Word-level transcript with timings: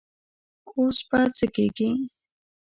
اوس 0.77 0.97
به 1.09 1.19
څه 1.37 1.45
کيږي؟ 1.55 1.89